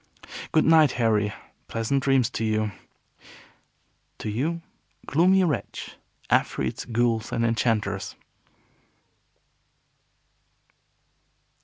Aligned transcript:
"Good 0.51 0.65
night, 0.65 0.93
Harry. 0.93 1.31
Pleasant 1.67 2.01
dreams 2.01 2.31
to 2.31 2.43
you." 2.43 2.71
"To 4.17 4.29
you, 4.31 4.61
gloomy 5.05 5.43
wretch, 5.43 5.95
afreets, 6.31 6.85
ghouls, 6.85 7.31
and 7.31 7.45
enchanters." 7.45 8.15